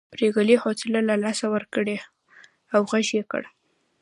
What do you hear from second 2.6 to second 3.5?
او غږ یې کړ